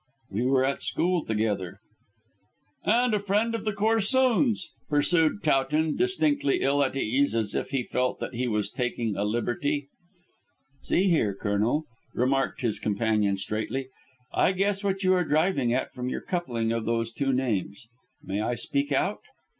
"We 0.31 0.41
were 0.47 0.65
at 0.65 0.81
school 0.81 1.23
together." 1.25 1.77
"And 2.83 3.13
a 3.13 3.19
friend 3.19 3.53
of 3.53 3.65
the 3.65 3.71
Corsoons," 3.71 4.71
pursued 4.89 5.43
Towton, 5.43 5.95
distinctly 5.95 6.61
ill 6.61 6.81
at 6.83 6.95
ease, 6.95 7.35
as 7.35 7.53
if 7.53 7.69
he 7.69 7.83
felt 7.83 8.19
that 8.19 8.33
he 8.33 8.47
was 8.47 8.71
taking 8.71 9.15
a 9.15 9.23
liberty. 9.23 9.89
"See 10.81 11.03
here, 11.09 11.35
Colonel," 11.35 11.85
remarked 12.15 12.61
his 12.61 12.79
companion 12.79 13.37
straightly; 13.37 13.89
"I 14.33 14.53
guess 14.53 14.83
what 14.83 15.03
you 15.03 15.13
are 15.13 15.23
driving 15.23 15.71
at 15.71 15.93
from 15.93 16.09
your 16.09 16.21
coupling 16.21 16.71
of 16.71 16.85
those 16.85 17.13
names. 17.21 17.87
May 18.23 18.41
I 18.41 18.55
speak 18.55 18.91
out?" 18.91 19.19